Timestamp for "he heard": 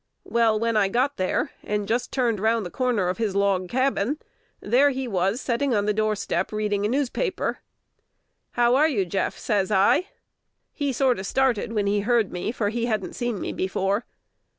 11.85-12.31